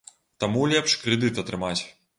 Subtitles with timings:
[0.43, 1.79] Таму лепш крэдыт атрымаць.